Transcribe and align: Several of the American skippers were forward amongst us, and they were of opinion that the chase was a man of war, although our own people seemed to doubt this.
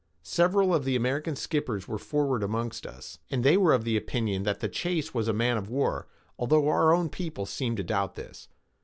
Several 0.23 0.73
of 0.73 0.83
the 0.83 0.95
American 0.95 1.35
skippers 1.35 1.87
were 1.87 1.99
forward 1.99 2.41
amongst 2.41 2.87
us, 2.87 3.19
and 3.29 3.43
they 3.43 3.55
were 3.55 3.71
of 3.71 3.85
opinion 3.87 4.41
that 4.41 4.59
the 4.59 4.67
chase 4.67 5.13
was 5.13 5.27
a 5.27 5.31
man 5.31 5.57
of 5.57 5.69
war, 5.69 6.07
although 6.39 6.69
our 6.69 6.91
own 6.91 7.07
people 7.07 7.45
seemed 7.45 7.77
to 7.77 7.83
doubt 7.83 8.15
this. 8.15 8.47